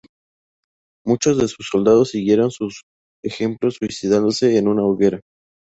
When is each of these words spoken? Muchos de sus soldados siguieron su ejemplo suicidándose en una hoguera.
Muchos 1.05 1.37
de 1.37 1.47
sus 1.47 1.67
soldados 1.71 2.09
siguieron 2.09 2.49
su 2.49 2.69
ejemplo 3.23 3.69
suicidándose 3.69 4.57
en 4.57 4.67
una 4.67 4.81
hoguera. 4.83 5.21